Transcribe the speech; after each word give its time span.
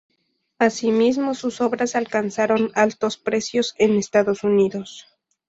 Asimismo, 0.57 1.35
sus 1.35 1.61
obras 1.61 1.95
alcanzaron 1.95 2.71
altos 2.73 3.19
precios 3.19 3.75
en 3.77 3.97
Estados 3.97 4.43
Unidos. 4.43 5.05